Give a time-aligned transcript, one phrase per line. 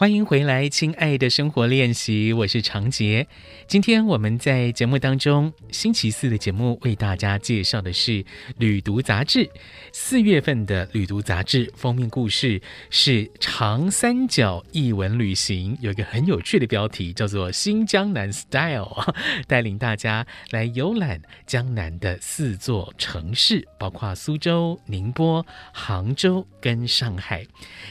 [0.00, 3.26] 欢迎回来，亲爱的生活练习，我是长杰。
[3.66, 8.12] 今天我们在节目当中，星期四的节目为大家介绍的是
[8.56, 9.40] 《旅读杂志》
[9.92, 19.04] 四月份的《旅读杂志》封面故事是长三角译文旅行，有一个很有趣的标题，叫做“新江南 Style”，
[19.46, 25.44] 带领大家来游览江南的四座城市，包括苏州、宁波、
[25.74, 27.46] 杭州跟上海。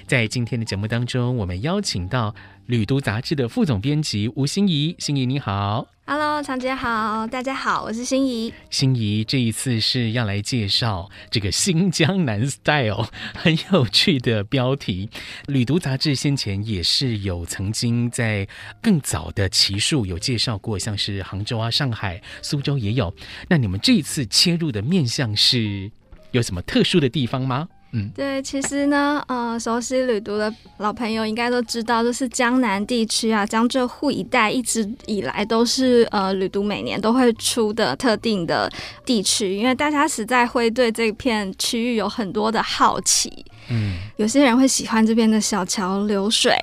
[0.07, 1.98] 在今天的节目当中，我们邀请。
[1.99, 2.31] 请到
[2.67, 8.53] 《旅读杂志》的副总编辑吴心怡，心怡你好，Hello，长姐好，大家好，我是心怡。
[8.69, 15.09] 心怡这一次是要来介绍这个新江南 style，很有趣的标题。
[15.51, 18.47] 《旅读杂志》先前也是有曾经在
[18.81, 23.13] 更早的期数有介绍过，像是杭州啊、上海、苏州也有。
[23.49, 25.91] 那你们这一次切入的面向是
[26.31, 27.67] 有什么特殊的地方吗？
[27.91, 38.71] 嗯，对，其实呢，呃，熟悉旅读的老朋友应该都知道，就是江南地区啊，江浙沪一带一直以来都是呃旅读每年都会出的特定的
[39.03, 43.43] 地区，因为大家实在会对这片区域有很多的好奇。
[43.71, 46.55] 嗯，有些人会喜欢这边的小桥流水，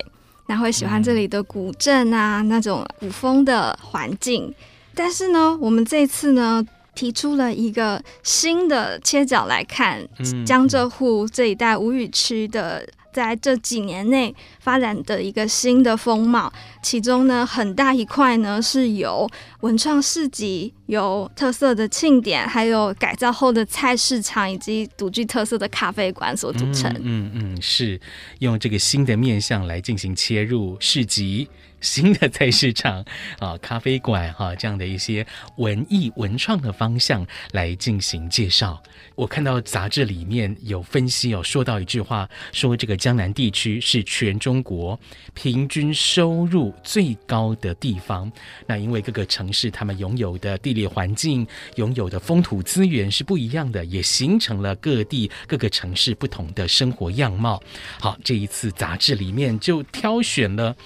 [0.46, 4.54] 那会喜欢这里的古镇啊，那种古风的环境。
[4.94, 6.64] 但是呢，我们这次呢。
[6.96, 10.04] 提出了一个新的切角来看
[10.44, 16.52] 江浙沪这一带吴语区的，在这几年内发展的一个新的风貌。
[16.82, 19.28] 其中呢，很大一块呢是由
[19.60, 26.92] 文创市集、有特色的庆典，还有改造后的菜市场以及独具特色的咖啡馆所组成。
[27.00, 28.00] 嗯嗯，是
[28.38, 31.48] 用这个新的面向来进行切入市集。
[31.82, 33.04] 新的菜市场
[33.38, 35.24] 啊，咖啡馆哈，这样的一些
[35.58, 38.82] 文艺文创的方向来进行介绍。
[39.14, 44.98] 我看到杂志里面有分析有说到一句话，说这个江南地区是全中国
[45.34, 48.32] 平均收入最高的地方。
[48.66, 57.60] 那因为各个城市他们拥有的地理环境、拥有的风土资源是不一样的，也形成了各地各个城市不同的生活样貌。
[57.98, 60.76] 好，这一次杂志里面就挑选了。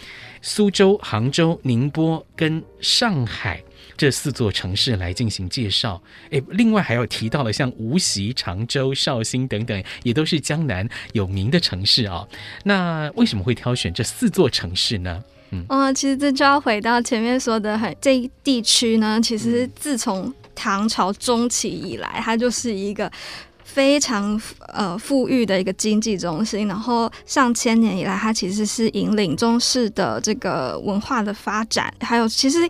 [0.40, 3.62] 苏州、杭州、宁波跟上海
[3.94, 6.02] 这四座城市来进行介绍。
[6.30, 12.26] 诶，另外还有提到了像无锡、常州、绍兴等等，也都是江南有名的城市啊、
[12.64, 15.22] 那为什么会挑选这四座城市呢？
[15.52, 23.10] 嗯，哦，其实这就要回到前面说的，很这一地区呢，其实自从唐朝中期以来，它就是一个。
[23.62, 24.36] 非常
[24.74, 32.68] 呃富裕的一个经济中心，然后上千年以来，它其实是引领中式的这个文化的发展，还有其实。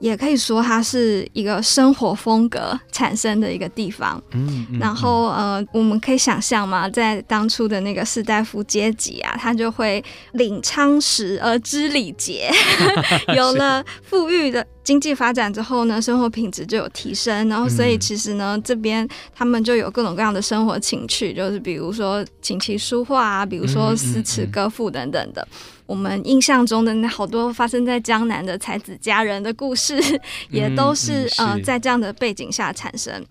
[0.00, 4.22] 也可以说它是一个生活风格产生的一个地方。
[4.32, 12.50] 嗯，嗯，然后呃，我们可以想象嘛，在当初的那个士大夫阶级啊，他就会领昌实而知礼节。
[13.34, 17.48] 有了富裕的经济发展之后呢，生活品质就有提升。
[17.48, 25.46] 然后，所以其实呢，这边他们就有各种各样的生活情趣，就是比如说琴棋书画啊，比如说诗词歌赋等等的。
[25.86, 30.00] 我们印象中的那好多发生在江南的才子佳人的故事，
[30.48, 33.22] 也都是、呃在这样的背景下产生。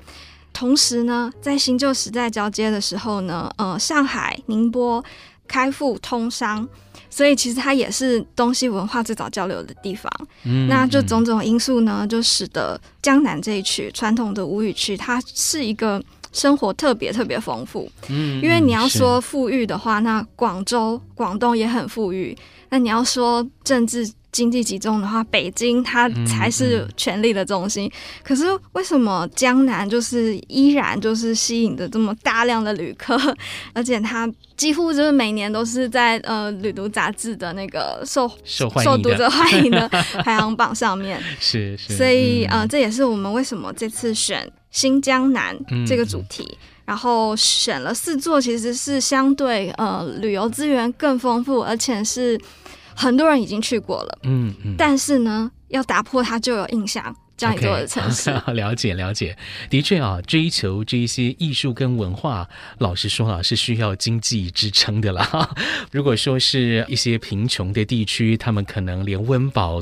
[0.51, 5.03] 同时呢，在新旧时代交接的时候呢，呃，上海、宁波
[5.47, 6.69] 开埠通商，
[7.13, 10.11] 所以其实它也是东西文化最早交流的地方。
[10.43, 16.01] 嗯，那就种种因素呢，就使得江南这一区传统的吴语区，它是一个。
[16.33, 22.35] 生活特别特别丰富，嗯，因为你要说富裕的话，那广州、广东也很富裕。
[22.69, 27.89] 那你要说政治经济集中的话，北京它才是权力的中心。
[28.21, 33.17] 可是为什么江南就是依然就是吸引着这么大量的旅客，
[33.73, 39.87] 而且它几乎就是每年都是在呃旅读杂志的那个受受欢迎受读者欢迎的
[40.25, 41.21] 排行榜上面。
[41.39, 44.51] 是是，所以呃，这也是我们为什么这次选。
[44.73, 45.55] 新江南
[45.85, 52.35] 这个主题，嗯，然后选了四座，其实是相对呃旅游资源更丰富，而且是
[52.95, 54.19] 很多人已经去过了。
[54.23, 57.15] 嗯嗯，但是呢，要打破它旧有印象。
[57.43, 59.35] 这样一座城市，okay, 了解了解，
[59.69, 62.47] 的确啊，追求这一些艺术跟文化，
[62.77, 65.49] 老实说啊，是需要经济支撑的啦。
[65.91, 69.81] 如果说是一些贫穷的地区，他们可能连温饱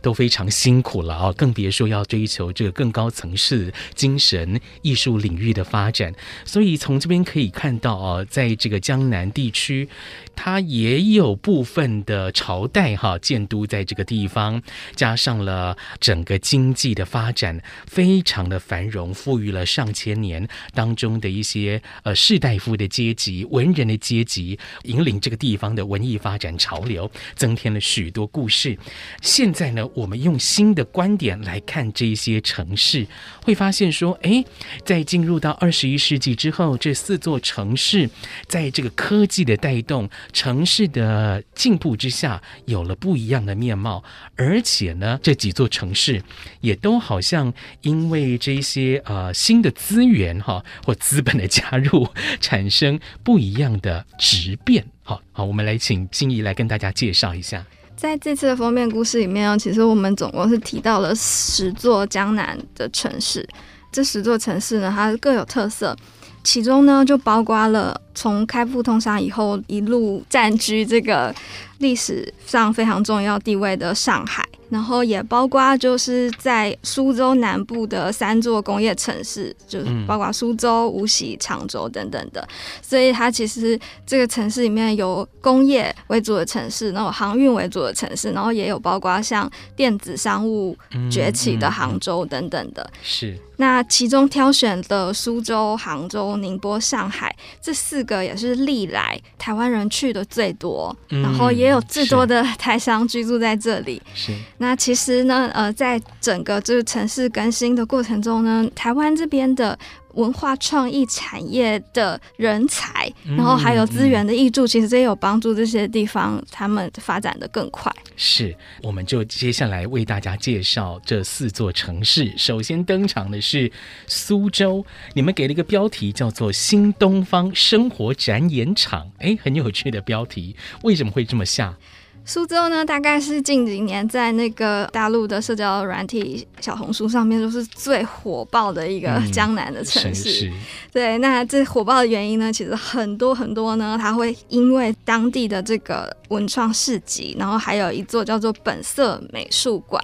[0.00, 6.14] 都非常辛苦了啊，更别说要追求这个更高层次精神艺术领域的发展。
[6.46, 9.86] 所以从这边可以看到啊，在这个江南地区，
[10.34, 14.62] 它也有部分的朝代哈建都在这个地方，
[14.96, 16.93] 加上了整个经济。
[16.94, 28.78] 的发展非常的繁荣，富裕了上千年当中的一些呃士大夫的阶级、文人的阶级，引领这个地方的文艺发展潮流，增添了许多故事。
[29.20, 33.06] 现在呢，我们用新的观点来看这些城市，
[33.42, 34.44] 会发现说，哎，
[34.84, 38.08] 在进入到二十一世纪之后，这四座城市
[38.46, 44.04] 在这个科技的带动、城市的进步之下，有了不一样的面貌。
[44.36, 46.22] 而且呢，这几座城市
[46.60, 52.08] 也都好像因为这些呃新的资源哈或资本的加入，
[52.40, 54.84] 产生不一样的质变。
[55.02, 57.64] 好好，我们来请心怡来跟大家介绍一下。
[57.96, 63.46] 在这次的封面故事里面，其实我们总共是提到了十座江南的城市。
[63.92, 65.96] 这十座城市呢，它各有特色，
[66.42, 71.32] 其中呢就包括了从开埠通商以后一路占据这个
[71.78, 74.44] 历史上非常重要地位的上海。
[74.70, 82.46] 然后也包括就是在苏州南部的三座工业城市，就是包括苏州、无锡、常州等等的。
[82.82, 90.76] 所以它其实这个城市里面有工业为主的城市，然后航运为主的城市，然后也有包括像电子商务
[91.10, 92.90] 崛起的杭州等等的。
[93.02, 93.38] 是。
[93.56, 97.32] 那其中挑选的苏州、杭州、宁波、上海
[97.62, 104.02] 这四个也是历来台湾人去的最多，然后也有最多的台商居住在这里。
[104.12, 104.34] 是。
[104.64, 109.78] 那其实呢，呃，在整个这个城市更新的过程中呢，台湾这边的
[110.14, 117.92] 文化创意产业的人才，然后还有资源的挹注，其实这也有帮助这些地方他们发展的更快。
[118.16, 122.32] 是，我们就接下来为大家介绍这四座城市。
[122.38, 123.70] 首先登场的是
[124.06, 131.76] 苏州，你们给了一个标题叫做“新东方生活展演场”，哎，很有趣的标题，为什么会这么下？
[132.26, 140.48] 苏州呢，大概是近几年在那个大陆的社交软体小红书上面，就是最火爆的一个江南的城市。
[140.48, 140.52] 嗯、
[140.90, 150.02] 对，那这火爆的原因呢，其实很多很多呢，它会因为当地的这个文创市集，然后还有一座叫做本色美术馆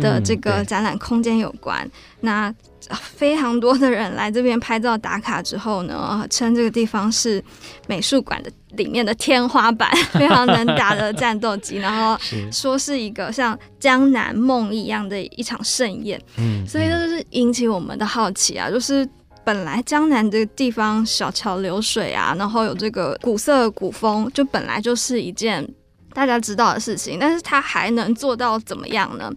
[0.00, 1.84] 的这个展览空间有关。
[1.84, 1.90] 嗯、
[2.22, 2.54] 那
[2.96, 7.42] 非常多的人来这边拍照打卡之后呢， 称这个地方是
[7.86, 12.18] 美术馆的里面的天花板， 非常能打的战斗机，然后
[12.50, 16.20] 说是一个像江南梦一样的一场盛宴。
[16.38, 19.08] 嗯，所以这就是引起我们的好奇啊，就是
[19.44, 25.66] 本来江南这个地方小桥流水啊，然后有这个古色古风，就本来就是一件
[26.14, 29.32] 大家知道的事情，但是它还能做到怎么样呢？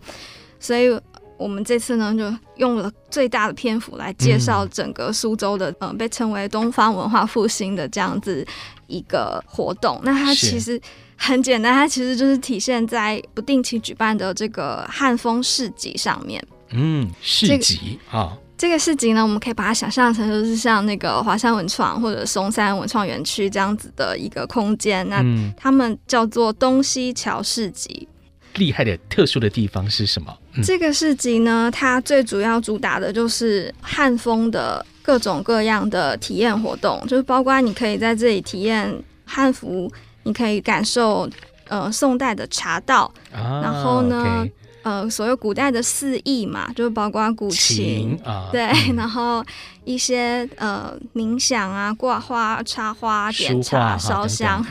[0.59, 0.99] 所以。
[1.37, 8.45] 我们这次呢，就用了最大的篇幅来介绍整个苏州的，嗯、呃，被称为东方文化复兴的这样子
[8.87, 9.99] 一个活动。
[10.03, 10.79] 那它其实
[11.17, 16.41] 很简单，它其实就是体现在不定期举办的这个汉风市集上面。
[16.71, 25.07] 嗯，市集啊、这个哦，这个市集呢，我们可以把它想象成就是像那个华山文创或者松山文创园区这样子的一个空间。
[25.09, 25.23] 那
[25.57, 28.07] 他们叫做东西桥市集。
[28.55, 30.35] 厉害的特殊的地方是什么？
[30.53, 38.93] 嗯、这个市集呢，它最主要主打的就是汉风的各种各样的体验活动，就是包括你可以在这里体验
[39.25, 39.91] 汉服，
[40.23, 41.29] 你可以感受
[41.67, 44.51] 呃宋代的茶道，啊、然后呢、okay、
[44.83, 49.43] 呃所有古代的四艺嘛，就是包括古琴，琴啊、对，嗯、 然后
[49.83, 54.65] 一些呃冥想啊、挂花、插花、点茶、烧香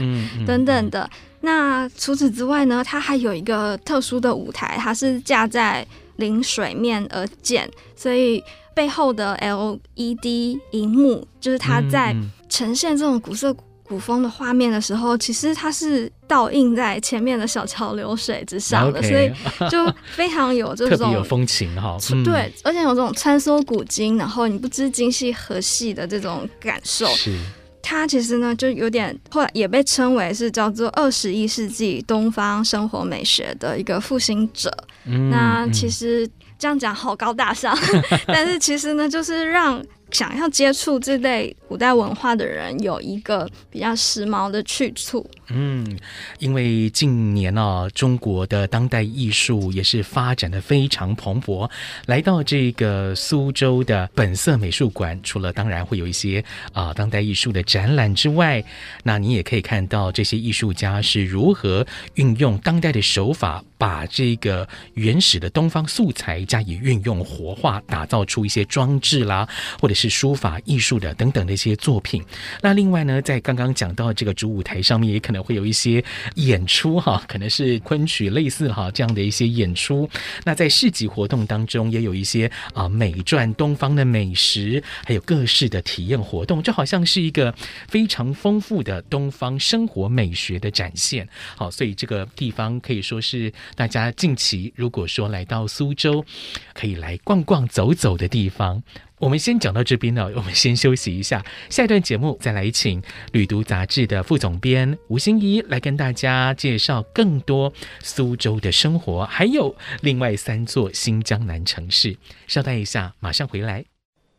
[0.46, 1.08] 等等的。
[1.44, 5.86] 那除此之外呢，它还有一个特殊的舞台，它是架在
[6.17, 8.43] 临水面而建，所以
[8.74, 12.17] 背后的 LED 荧幕，就是它在
[12.48, 19.31] 呈现这种古色古风的画面的时候，其实它是倒映在前面的小桥流水之上的.所以
[19.69, 21.98] 就非常有这种特别有风情哈。
[22.24, 27.06] 对，而且有这种穿梭古今，然后你不知今夕何夕的这种感受。
[27.08, 27.39] 是。
[27.84, 34.74] 它其实呢，就有点后来也被称为是叫做二十一世纪东方生活美学的一个复兴者。
[35.05, 36.26] 嗯，那其实
[36.58, 37.76] 这样讲好高大上，
[38.26, 39.84] 但是其实呢，就是让。
[40.10, 45.29] 想要接触这类古代文化的人，有一个比较时髦的去处。
[45.48, 45.98] 嗯，
[46.39, 51.70] 因为近年啊，中国的当代艺术也是发展的非常蓬勃。
[52.06, 58.65] 来到这个苏州的本色美术馆，除了当然会有一些啊、当代艺术的展览之外，
[59.03, 69.46] 那你也可以看到这些艺术家是如何运用当代的手法，把这个原始的东方素材加以运用活化，打造出一些装置啦，
[69.79, 70.15] 或者是。
[70.15, 72.22] 书法艺术的等等的一些作品。
[72.60, 76.05] 那另外呢，在刚刚讲到这个主舞台上面，也可能会有一些
[76.36, 80.08] 演出哈，可能是昆曲类似哈这样的一些演出。
[80.44, 87.55] 那在市集活动当中，也有一些啊美传东方的美食，还有各式的体验活动，就好像是一个
[87.88, 91.29] 非常丰富的东方生活美学的展现。
[91.56, 96.24] 好，所以这个地方可以说是大家近期如果说来到苏州，
[96.72, 98.82] 可以来逛逛走走的地方。
[99.18, 103.00] 我们先讲到这边呢， 我们先休息一下，下一段节目再来请
[103.32, 112.16] 《旅读》杂志的副总编吴欣怡来跟大家介绍更多苏州的生活，还有另外三座新江南城市。
[112.46, 113.84] 稍待一下，马上回来。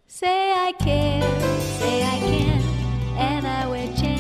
[0.08, 1.22] Say I can,
[1.80, 2.62] say I can,
[3.18, 4.16] and I will change.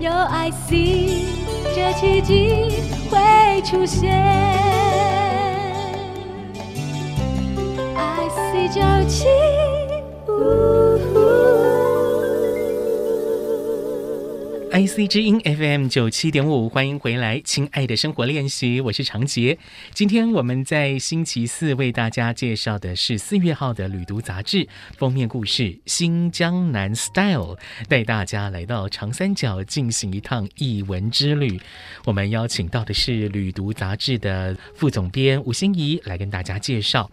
[0.00, 1.26] 有爱心，
[1.74, 5.01] 这奇迹会出现。
[14.72, 19.58] IC 之音 FM 九七点五，欢迎回来，亲爱的生活练习，我是长杰。
[19.92, 31.60] 今天我们在星期四为大家介绍的是四月号的《旅读》杂志封面故事《新江南 Style》，带大家来到长三角进行一趟艺文之旅。
[32.06, 37.10] 我们邀请到的是《旅读》杂志的副总编吴欣怡来跟大家介绍。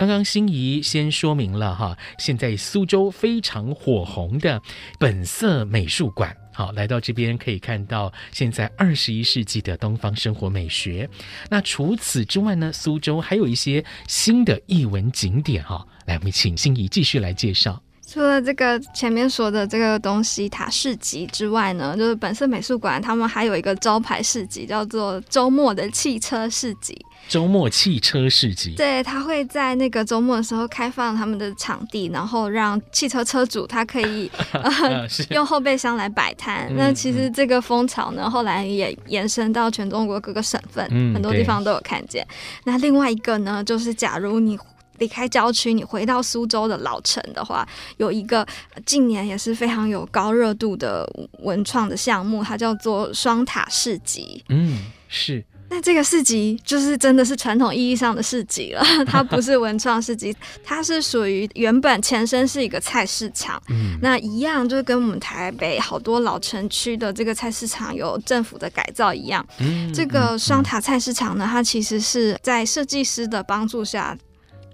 [0.00, 4.62] 刚刚心仪先说明了哈，现在苏州非常火红的
[4.98, 11.06] 本色美术馆，好，来到这边可以看到现在二十一世纪的东方生活美学。
[11.50, 17.82] 那除此之外呢，苏州还有一些新的艺文景点哈，来，我们请心仪继续来介绍。
[18.12, 26.98] 除了这个前面说的这个东西塔市集之外呢，就是本色美术馆他们还有一个招牌市集，叫做周末的汽车市集。
[27.28, 36.66] 周末汽车市集，对，他会在那个周末的时候开放他们的场地，然后让汽车车主他可以 呃用后备箱来摆摊。
[36.70, 42.26] 嗯、那其实这个风潮呢，后来也延伸到全中国各个省份，嗯、很多地方都有看见。
[42.64, 44.58] 那另外一个呢，就是假如你。
[45.00, 47.66] 离开郊区，你回到苏州的老城的话，
[47.96, 48.46] 有一个
[48.86, 51.04] 近年也是非常有高热度的
[51.40, 54.44] 文创的项目，它叫做双塔市集。
[54.50, 55.44] 嗯，是。
[55.72, 63.62] 那这个市集就是真的是传统意义上的市集了， 它不是文创市集， 它是属于原本前身是一个菜市场。
[63.68, 69.46] 嗯，那一样就是跟我们台北好多老城区的这个菜市场有政府的改造一样。
[69.60, 74.18] 嗯，这个双塔菜市场呢，它其实是在设计师的帮助下。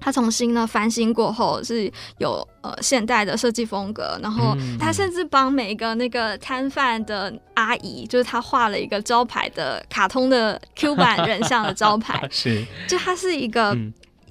[0.01, 13.77] 他重新呢翻新过后是有呃现代的设计风格，然后他甚至帮每一个那个摊贩的阿姨，就是他画了一个招牌的卡通的 Q 版人像的招牌， 是，就他是一个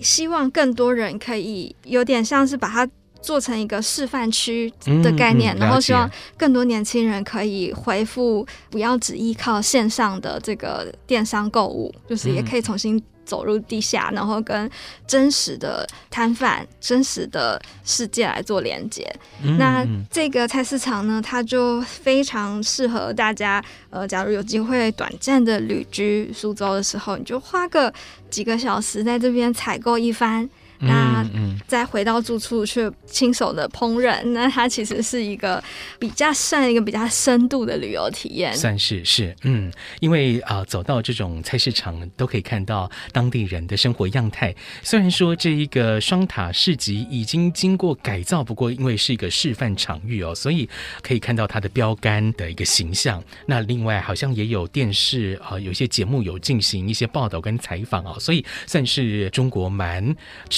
[0.01, 2.87] 希望更多人可以有点像是把它
[3.25, 4.71] 做成一个示范区
[5.03, 13.03] 的概念，然后希望更多年轻人可以恢复不要只依靠线上的这个电商购物，就是也可以重新。
[13.25, 14.69] 走入地下，然后跟
[15.07, 19.03] 真实的摊贩、真实的世界来做连接。
[19.43, 23.59] 嗯、那这个菜市场呢，它就非常适合大家。
[23.89, 27.91] 呃，假如有机会短暂的旅居苏州的时候，你就花个
[28.29, 30.47] 几个小时在这边采购一番。
[30.79, 31.25] 那
[31.67, 35.63] 再回到住处去亲手的烹饪，那它其实是一个
[35.97, 44.53] 比较算一个比较深度的旅游体验，算是是嗯，因为啊、呃，走到这种菜市场都可以看到当地人的生活样态。
[44.83, 50.69] 虽然说这一个双塔市集已经经过改造，不过因为是一个示范场域哦，所以
[51.01, 53.23] 可以看到它的标杆的一个形象。
[53.45, 60.15] 那另外好像也有电视啊、呃，有些节目有进行一些报道跟采访啊，所以算是中国蛮。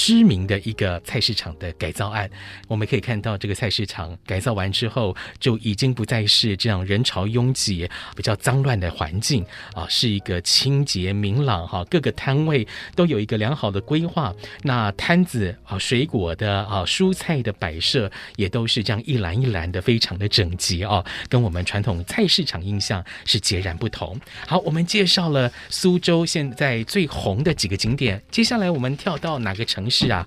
[0.08, 2.32] 知名的一个菜市场的改造案，
[2.70, 7.86] 我们可以看到这个菜市场改造完之后，就已经不再是这样人潮拥挤、
[8.16, 14.34] 比较脏乱的环境啊，是一个清洁明朗哈，各个摊位都有一个良好的规划。
[14.62, 24.18] 那摊子啊，水果的啊，蔬菜的摆设也都是这样一栏一栏的，非常的整洁啊，跟我们传统菜市场印象是截然不同。
[24.46, 29.97] 好，我们介绍了苏州现在最红的几个景点，接下来我们跳到哪个城市？
[30.06, 30.26] 是啊，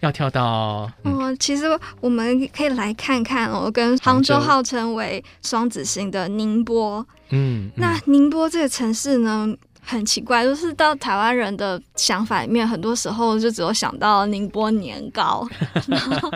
[0.00, 1.64] 要跳到嗯，哦，其实
[2.00, 15.46] 我们可以来看看哦，跟杭州号称为双子星的宁波，嗯，嗯，那宁波这个城市呢，很奇怪，就是到台湾人的想法里面，很多时候就只有想到宁波年糕，
[15.86, 16.30] 然 后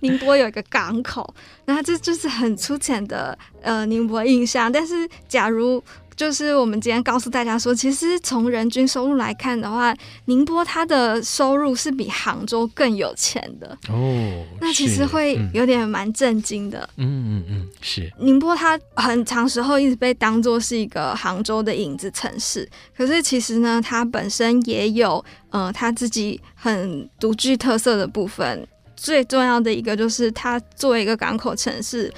[0.00, 4.70] 宁波有一个港口，那这就是很粗浅的呃宁波印象。
[4.70, 5.82] 但是假如
[6.18, 9.94] 就是我们今天告诉大家说，其实从人均收入来看的话，
[10.24, 14.44] 宁波它的收入是比杭州更有钱的哦。
[14.60, 16.90] 那其实会有点蛮震惊的。
[16.96, 17.06] 嗯
[17.38, 18.12] 嗯嗯，是。
[18.18, 28.66] 宁波它很长时候一直被当做是一个杭州的影子城市，可是其实呢，它本身也有呃它自己很独具特色的部分。
[28.96, 32.12] 最重要的一个就是它作为一个港口城市，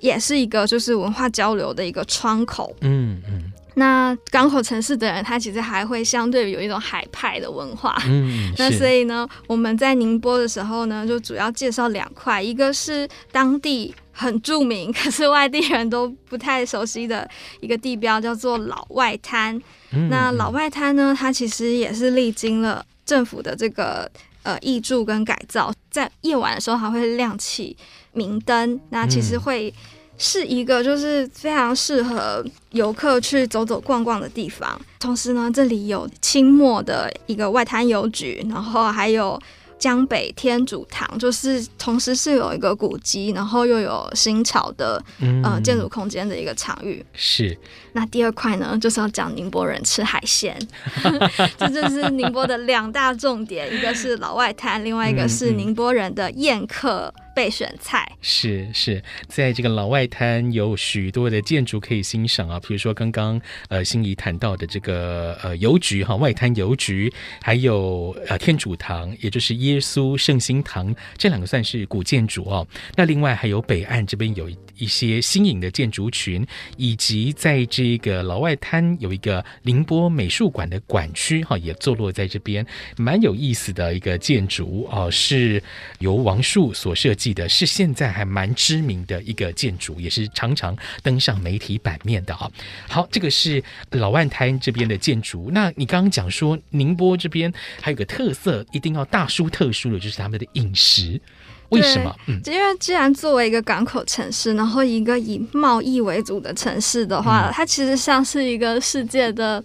[0.00, 2.76] 也是一个就是文化交流的一个窗口。
[2.82, 3.45] 嗯嗯。
[3.78, 7.96] 那港口城市的人，他其实还会相对有一种海派的文化。
[8.06, 8.52] 嗯。
[8.58, 17.28] 那所以呢，我们在宁波的时候呢，就主要介绍两块，一个是当地很著名，可是外地人都不太熟悉的
[17.60, 19.60] 一个地标，叫做老外滩。
[19.92, 20.08] 嗯。
[20.08, 24.10] 那老外滩呢，它其实也是历经了政府的这个。
[24.46, 27.76] 呃，挹注跟改造，在夜晚的时候还会亮起
[28.12, 29.74] 明灯，那其实会
[30.18, 34.80] 是一个就是非常适合游客去走走逛逛的地方。
[34.98, 39.40] 同时呢，这里有清末的一个外滩邮局，然后还有。
[39.78, 47.04] 江北天主堂就是同时是有一个古迹，然后又有新潮的、嗯、呃建筑空间的一个场域。
[47.12, 47.54] 是。
[47.92, 50.58] 那第二块呢，就是要讲宁波人吃海鲜，
[51.58, 57.12] 这就是宁波的两大重点，一个是老外滩，另外一个是宁波人的宴客。
[57.36, 63.38] 备选菜是是，在这个老外滩有许多的建筑可以欣赏啊，比如说刚刚
[63.68, 67.12] 呃心怡谈到的这个呃邮局哈，外滩邮局，
[67.42, 72.66] 还有呃天主堂，也就是耶稣圣心堂，这两个算是古建筑哦。
[72.94, 76.46] 那另外还有北岸这边有一些新颖的建筑群，
[76.78, 82.66] 以及在这个老外滩有一个宁波美术馆的馆区哈，也坐落在这边，
[82.96, 85.62] 蛮有意思的一个建筑哦，是
[85.98, 87.25] 由王树所设计。
[87.26, 92.48] 记得是现在还蛮知名的一个建筑，也是常常登上媒体版面的啊。
[92.88, 95.50] 好，这个是老万滩这边的建筑。
[95.52, 101.20] 那你刚刚讲说宁波这边还有个特色，一定要大书特书的，就是他们的饮食。
[101.70, 102.14] 为什么？
[102.28, 109.60] 嗯，因为既然作为一个港口城市，然后一个以贸易为主的城市的话，嗯、它其实像是一个世界的。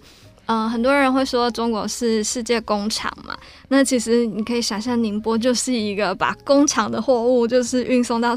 [0.52, 3.34] 嗯、呃，很多人会说中国是世界工厂嘛，
[3.68, 8.34] 那其实你可以想象，宁波就是一个把工厂的货物就是运送到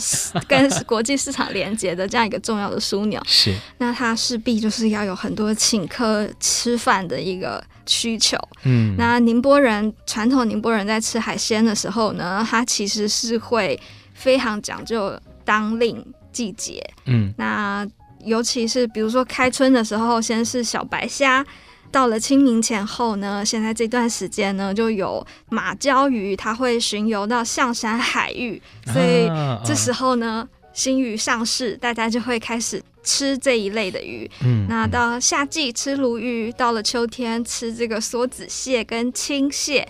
[0.47, 3.21] 跟 国际市场连接的这样一个重要的枢纽。
[3.25, 8.37] 是，那它势必就是要有很多请客吃饭的一个需求。
[8.63, 13.77] 嗯，那宁波人传统宁波人在吃海鲜的时候呢，他其实是会
[14.13, 16.01] 非常讲究当令
[16.31, 16.81] 季节。
[17.07, 17.85] 嗯，那
[18.23, 21.45] 尤其是比如说开春的时候，先是小白虾。
[21.91, 29.29] 到了清明前后呢，现在这段时间呢，就有马鲛鱼，它会巡游到象山海域，所以
[29.63, 34.29] 这时候呢，新鱼上市，大家就会开始吃这一类的鱼。
[34.43, 39.87] 嗯，那到夏季吃鲈鱼，到了秋天吃这个梭子蟹跟青蟹，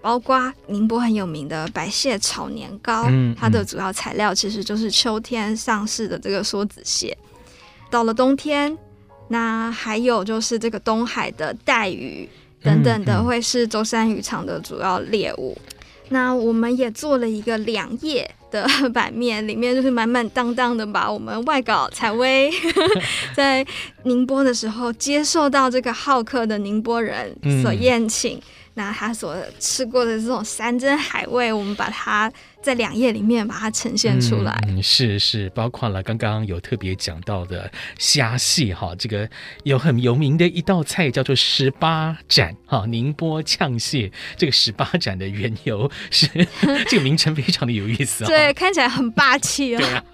[0.00, 3.06] 包括宁波很有名的白蟹炒年糕，
[3.38, 7.14] 它的主要材料其实就是秋天上市的这个梭子蟹。
[7.90, 8.78] 到了冬天。
[9.32, 12.28] 那还有就是这个东海的带鱼
[12.62, 15.56] 等等的，会是舟山渔场的主要猎物。
[15.58, 15.76] 嗯嗯。
[16.10, 22.52] 那我们也做了一个两页的版面，里面就是满满当当的把我们外稿采薇
[23.34, 23.66] 在
[24.02, 28.42] 宁波的时候接受到这个好客的宁波人所宴请，嗯、
[28.74, 32.30] 那他所吃过的这种山珍海味，我们把它。
[32.62, 39.28] 在两页里面把它呈现出来，嗯，是是，包括了刚刚有特别讲到的虾蟹哈，这个
[39.64, 44.10] 有很有名的一道菜叫做十八斩哈，宁波呛蟹。
[44.36, 46.28] 这个十八斩的缘由是
[46.88, 50.04] 这个名称非常的有意思啊，对，看起来很霸气啊。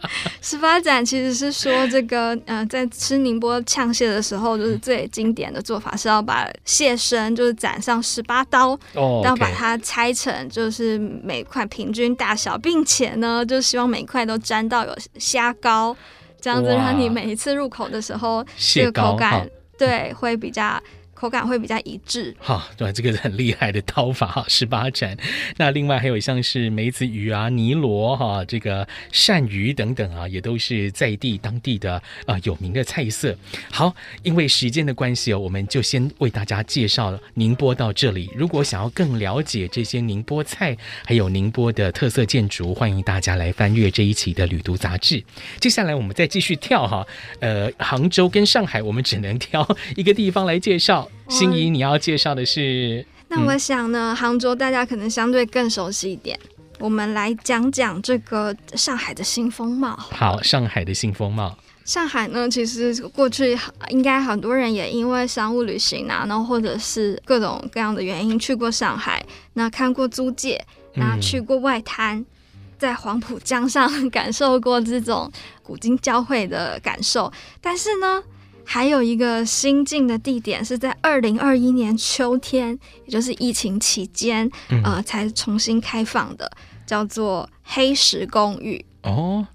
[0.40, 15.94] 十八斩其实是说这个嗯、呃，在吃宁波呛蟹的时候，就是最经典的做法是要把蟹身就是斩上十八刀，哦，然后把它拆成就是每块平均大小，并且呢，就希望每一块都沾到有虾膏，
[16.40, 19.46] 这样子让你每一次入口的时候，这个口感
[19.76, 20.80] 对会比较。
[21.18, 25.16] 口感会比较一致，好，对，这个很厉害的刀法哈，十八斩。
[25.56, 33.36] 那另外还有像是梅子鱼啊、尼螺哈、这个鳝鱼等等啊，也都是在地当地的啊、呃、有名的菜色。
[33.68, 38.30] 好，因为时间的关系哦，我们就先为大家介绍宁波到这里。
[38.36, 45.20] 如果想要更了解这些宁波菜，还有宁波的特色建筑，欢迎大家来翻阅这一期的旅读杂志。
[45.58, 47.04] 接下来我们再继续跳哈，
[47.40, 51.07] 呃，杭州跟上海，我们只能挑一个地方来介绍。
[51.28, 53.04] 心仪，你要介绍的是？
[53.28, 56.38] 那我想呢，嗯、杭州大家可能相对更熟悉一点。
[56.78, 59.96] 我们来讲讲这个上海的新风貌。
[59.96, 61.56] 好，上海的新风貌。
[61.84, 70.62] 上海呢，其实过去应该很多人也因为商务旅行啊，然后或者是各种各样的原因去过上海，那看过租界，
[70.94, 72.26] 那去过外滩，嗯、
[72.78, 75.30] 在黄浦江上 感受过这种
[75.62, 77.32] 古今交汇的感受。
[77.60, 78.22] 但是呢，
[78.70, 86.50] 还有一个新进的地点是在二零二一年秋天，也就是疫情期间，嗯、呃，才重新开放的，
[86.86, 88.84] 叫做黑石公寓。
[89.04, 89.46] 哦，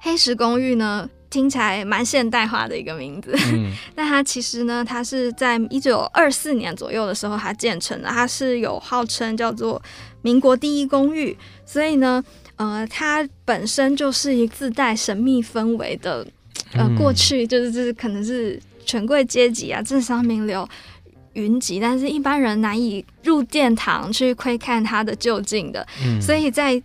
[0.00, 1.10] 黑石公寓呢？
[1.28, 9.82] 听起来蛮现代化的一个名字，嗯、 但它其实呢，它是在一九二四年左右的时候它建成的，它是有号称叫做
[10.20, 12.22] 民国第一公寓，所以呢，
[12.56, 16.24] 呃，它本身就是一自带神秘氛围的，
[16.74, 20.68] 呃，过去就是就是可能是权贵阶级啊，政商名流
[21.34, 26.80] 云集，但是一般人难以入殿堂去窥看它的究竟的，嗯、所以在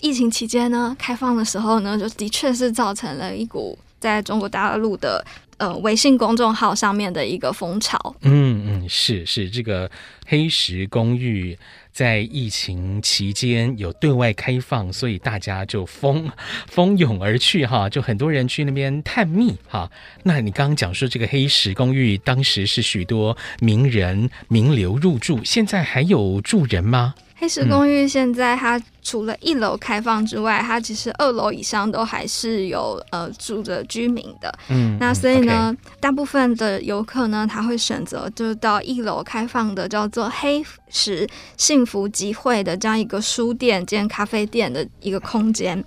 [0.00, 3.78] 疫情期间呢，开放的时候呢，就的确是造成了一股。
[4.00, 5.24] 在中国大陆的
[5.58, 9.88] 呃微信公众号上面的一个风潮，嗯嗯，是是，这个
[10.26, 11.56] 黑石公寓
[11.92, 16.30] 在疫情期间有对外开放，所以大家就蜂
[16.66, 19.90] 蜂拥而去哈，就很多人去那边探秘哈。
[20.22, 27.14] 那你刚刚讲说这个黑石公寓当时是许多名人名流入住，现在还有住人吗？
[27.42, 34.56] 黑石公寓现在它除了一楼开放之外，嗯、它其实二楼以上都还是有呃住着居民的。
[34.68, 35.98] 嗯，那所以呢，okay.
[35.98, 45.76] 大部分的游客呢，他会选择就是到一楼开放的叫做黑石幸福集会的这样一个书店兼咖啡店的一个空间。
[45.76, 45.84] 嗯、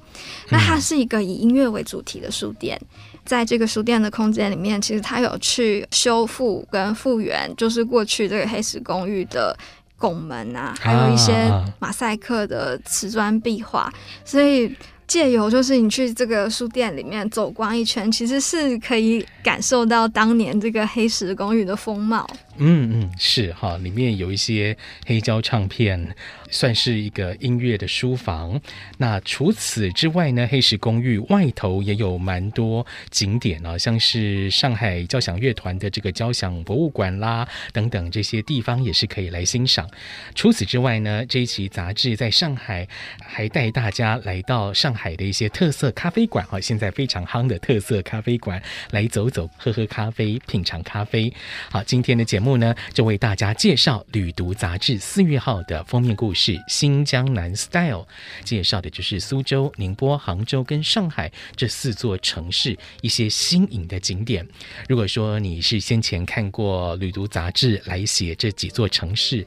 [0.50, 2.78] 那它是一个以音乐为主题的书店，
[3.24, 9.58] 在这个书店的空间里面，其实它有去修复跟复原，就是过去这个黑石公寓的。
[9.98, 14.76] 拱门啊，还有一些马赛克的瓷砖壁画，啊、所以
[15.08, 22.28] 借由就是你去这个书店里面走逛一圈，其实是可以感受到当年这个黑石公寓的风貌。
[22.58, 26.16] 嗯嗯，是哈，里面有一些黑胶唱片，
[26.50, 28.60] 算是一个音乐的书房。
[28.98, 39.90] 那除此之外呢，黑石公寓外头也有蛮多景点啊，像是上海交响乐团的这个交响博物馆啦，等等这些地方也是可以来欣赏。
[40.34, 42.88] 除此之外呢，这一期杂志在上海
[43.22, 51.34] 还带大家来到上海的一些特色咖啡馆啊，现在非常夯的特色咖啡馆来走走、喝喝咖啡、品尝咖啡。
[51.70, 52.45] 好，今天的节目。
[52.46, 58.04] 目呢，就为大家介绍《旅读》杂志四月号的封面故事《新江南 Style》，
[58.44, 64.48] 介绍的就是苏州、宁波、杭州跟上海这四座城市一些新颖的景点。
[64.88, 69.44] 如果说你是先前看过《旅读》杂志来写这几座城市，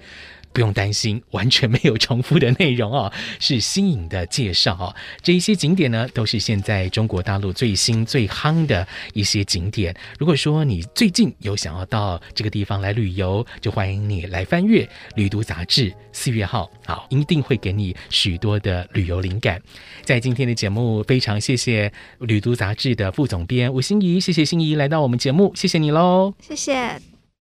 [0.58, 4.92] 不用担心，完全没有重复的内容哦， 是新颖的介绍哦。
[5.22, 9.94] 这一些景点呢，都是现在中国大陆最新最夯的一些景点。
[10.18, 19.62] 如果说你最近有想要到这个地方来旅游，就欢迎你来翻阅《旅读》杂志四月号，好，一定会给你许多的旅游灵感。
[20.02, 27.17] 在今天的节目，非常谢谢《旅读》杂志的副总编吴欣怡，谢谢欣怡来到我们节目，谢谢你喽，谢谢。